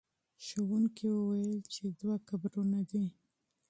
[0.41, 3.05] استاد وویل چې دوه قبرونه دي.